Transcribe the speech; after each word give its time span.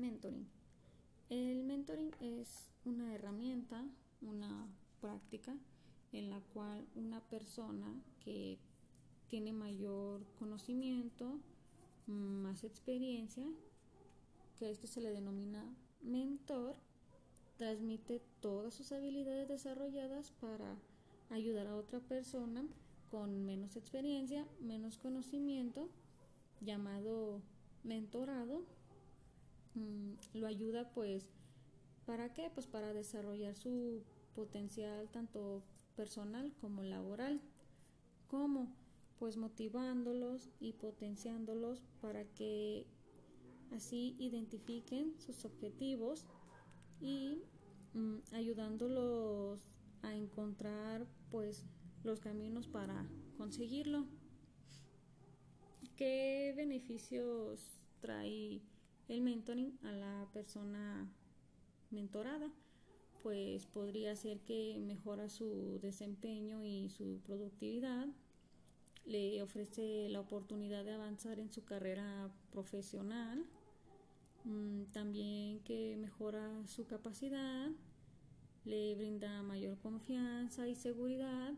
Mentoring. 0.00 0.48
El 1.28 1.62
mentoring 1.64 2.10
es 2.20 2.70
una 2.86 3.14
herramienta, 3.14 3.84
una 4.22 4.66
práctica 4.98 5.54
en 6.12 6.30
la 6.30 6.40
cual 6.54 6.86
una 6.94 7.20
persona 7.20 8.02
que 8.24 8.58
tiene 9.28 9.52
mayor 9.52 10.24
conocimiento, 10.38 11.38
más 12.06 12.64
experiencia, 12.64 13.46
que 14.58 14.70
esto 14.70 14.86
se 14.86 15.02
le 15.02 15.10
denomina 15.10 15.64
mentor, 16.00 16.76
transmite 17.58 18.22
todas 18.40 18.72
sus 18.72 18.92
habilidades 18.92 19.48
desarrolladas 19.48 20.32
para 20.40 20.78
ayudar 21.28 21.66
a 21.66 21.76
otra 21.76 22.00
persona 22.00 22.64
con 23.10 23.44
menos 23.44 23.76
experiencia, 23.76 24.46
menos 24.60 24.96
conocimiento, 24.96 25.90
llamado 26.62 27.42
mentorado. 27.84 28.64
Mm, 29.74 30.14
lo 30.34 30.46
ayuda 30.46 30.90
pues, 30.92 31.30
¿para 32.06 32.32
qué? 32.32 32.50
Pues 32.50 32.66
para 32.66 32.92
desarrollar 32.92 33.54
su 33.54 34.02
potencial 34.34 35.08
tanto 35.10 35.62
personal 35.96 36.52
como 36.60 36.82
laboral. 36.82 37.40
¿Cómo? 38.28 38.72
Pues 39.18 39.36
motivándolos 39.36 40.50
y 40.60 40.72
potenciándolos 40.72 41.82
para 42.00 42.24
que 42.24 42.86
así 43.70 44.16
identifiquen 44.18 45.18
sus 45.20 45.44
objetivos 45.44 46.26
y 47.00 47.42
mm, 47.94 48.16
ayudándolos 48.32 49.60
a 50.02 50.14
encontrar 50.14 51.06
pues 51.30 51.66
los 52.02 52.20
caminos 52.20 52.66
para 52.66 53.06
conseguirlo. 53.36 54.06
¿Qué 55.96 56.54
beneficios 56.56 57.78
trae 58.00 58.62
el 59.10 59.20
mentoring 59.22 59.78
a 59.82 59.92
la 59.92 60.28
persona 60.32 61.10
mentorada? 61.90 62.50
Pues 63.22 63.66
podría 63.66 64.16
ser 64.16 64.40
que 64.40 64.78
mejora 64.78 65.28
su 65.28 65.78
desempeño 65.82 66.64
y 66.64 66.88
su 66.88 67.20
productividad, 67.26 68.06
le 69.04 69.42
ofrece 69.42 70.08
la 70.08 70.20
oportunidad 70.20 70.84
de 70.84 70.92
avanzar 70.92 71.40
en 71.40 71.50
su 71.50 71.64
carrera 71.64 72.30
profesional, 72.52 73.44
mm, 74.44 74.84
también 74.92 75.60
que 75.60 75.96
mejora 75.96 76.66
su 76.66 76.86
capacidad, 76.86 77.70
le 78.64 78.94
brinda 78.94 79.42
mayor 79.42 79.78
confianza 79.78 80.68
y 80.68 80.74
seguridad, 80.74 81.54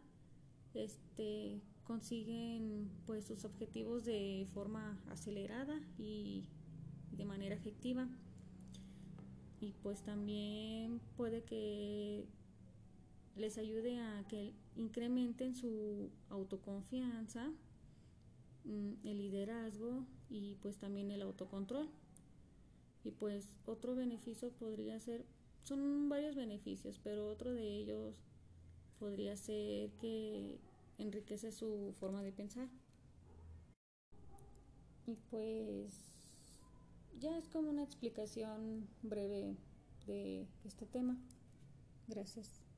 este 0.74 1.60
consiguen 1.84 2.90
pues 3.06 3.26
sus 3.26 3.44
objetivos 3.44 4.04
de 4.04 4.46
forma 4.54 4.98
acelerada 5.10 5.78
y 5.98 6.44
de 7.16 7.24
manera 7.24 7.54
efectiva 7.54 8.08
y 9.62 9.72
pues 9.80 10.02
también 10.02 11.00
puede 11.16 11.44
que 11.44 12.26
les 13.36 13.58
ayude 13.58 14.00
a 14.00 14.24
que 14.28 14.52
incrementen 14.74 15.54
su 15.54 16.10
autoconfianza, 16.30 17.52
mm, 18.64 19.06
el 19.06 19.18
liderazgo 19.18 20.04
y 20.28 20.56
pues 20.56 20.78
también 20.78 21.12
el 21.12 21.22
autocontrol. 21.22 21.88
Y 23.04 23.12
pues 23.12 23.48
otro 23.64 23.94
beneficio 23.94 24.50
podría 24.50 24.98
ser, 24.98 25.24
son 25.62 26.08
varios 26.08 26.34
beneficios, 26.34 26.98
pero 26.98 27.28
otro 27.28 27.52
de 27.52 27.76
ellos 27.76 28.16
podría 28.98 29.36
ser 29.36 29.92
que 29.92 30.58
enriquece 30.98 31.52
su 31.52 31.94
forma 32.00 32.24
de 32.24 32.32
pensar. 32.32 32.68
Y 35.06 35.14
pues 35.30 36.11
ya 37.18 37.36
es 37.36 37.48
como 37.48 37.70
una 37.70 37.82
explicación 37.82 38.88
breve 39.02 39.56
de 40.06 40.46
este 40.64 40.86
tema. 40.86 41.16
Gracias. 42.08 42.71